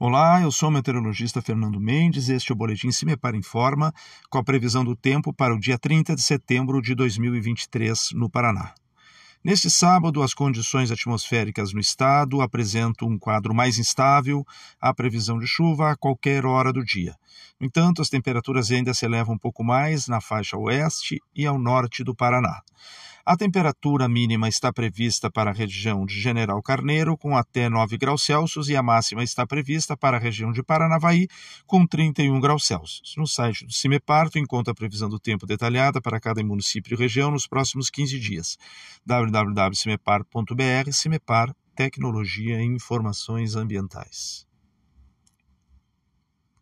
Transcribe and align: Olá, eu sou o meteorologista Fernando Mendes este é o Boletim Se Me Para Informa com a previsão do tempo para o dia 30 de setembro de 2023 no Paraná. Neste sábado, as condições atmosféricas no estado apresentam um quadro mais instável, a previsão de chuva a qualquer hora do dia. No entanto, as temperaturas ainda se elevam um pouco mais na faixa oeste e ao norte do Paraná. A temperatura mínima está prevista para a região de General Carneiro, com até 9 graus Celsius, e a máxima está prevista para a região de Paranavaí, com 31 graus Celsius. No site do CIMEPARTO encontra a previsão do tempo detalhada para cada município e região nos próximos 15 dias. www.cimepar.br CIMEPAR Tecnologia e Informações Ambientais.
Olá, 0.00 0.40
eu 0.40 0.52
sou 0.52 0.68
o 0.68 0.72
meteorologista 0.72 1.42
Fernando 1.42 1.80
Mendes 1.80 2.28
este 2.28 2.52
é 2.52 2.54
o 2.54 2.56
Boletim 2.56 2.92
Se 2.92 3.04
Me 3.04 3.16
Para 3.16 3.36
Informa 3.36 3.92
com 4.30 4.38
a 4.38 4.44
previsão 4.44 4.84
do 4.84 4.94
tempo 4.94 5.32
para 5.32 5.52
o 5.52 5.58
dia 5.58 5.76
30 5.76 6.14
de 6.14 6.22
setembro 6.22 6.80
de 6.80 6.94
2023 6.94 8.10
no 8.12 8.30
Paraná. 8.30 8.74
Neste 9.42 9.68
sábado, 9.68 10.22
as 10.22 10.32
condições 10.32 10.92
atmosféricas 10.92 11.72
no 11.72 11.80
estado 11.80 12.40
apresentam 12.40 13.08
um 13.08 13.18
quadro 13.18 13.52
mais 13.52 13.76
instável, 13.76 14.46
a 14.80 14.94
previsão 14.94 15.36
de 15.36 15.48
chuva 15.48 15.90
a 15.90 15.96
qualquer 15.96 16.46
hora 16.46 16.72
do 16.72 16.84
dia. 16.84 17.16
No 17.58 17.66
entanto, 17.66 18.00
as 18.00 18.08
temperaturas 18.08 18.70
ainda 18.70 18.94
se 18.94 19.04
elevam 19.04 19.34
um 19.34 19.38
pouco 19.38 19.64
mais 19.64 20.06
na 20.06 20.20
faixa 20.20 20.56
oeste 20.56 21.18
e 21.34 21.44
ao 21.44 21.58
norte 21.58 22.04
do 22.04 22.14
Paraná. 22.14 22.62
A 23.30 23.36
temperatura 23.36 24.08
mínima 24.08 24.48
está 24.48 24.72
prevista 24.72 25.30
para 25.30 25.50
a 25.50 25.52
região 25.52 26.06
de 26.06 26.18
General 26.18 26.62
Carneiro, 26.62 27.14
com 27.14 27.36
até 27.36 27.68
9 27.68 27.98
graus 27.98 28.22
Celsius, 28.22 28.70
e 28.70 28.74
a 28.74 28.82
máxima 28.82 29.22
está 29.22 29.46
prevista 29.46 29.94
para 29.94 30.16
a 30.16 30.20
região 30.20 30.50
de 30.50 30.62
Paranavaí, 30.62 31.28
com 31.66 31.86
31 31.86 32.40
graus 32.40 32.66
Celsius. 32.66 33.14
No 33.18 33.26
site 33.26 33.66
do 33.66 33.72
CIMEPARTO 33.74 34.38
encontra 34.38 34.72
a 34.72 34.74
previsão 34.74 35.10
do 35.10 35.18
tempo 35.18 35.44
detalhada 35.44 36.00
para 36.00 36.18
cada 36.18 36.42
município 36.42 36.94
e 36.94 36.96
região 36.96 37.30
nos 37.30 37.46
próximos 37.46 37.90
15 37.90 38.18
dias. 38.18 38.56
www.cimepar.br 39.04 40.90
CIMEPAR 40.90 41.54
Tecnologia 41.76 42.62
e 42.62 42.64
Informações 42.64 43.54
Ambientais. 43.54 44.47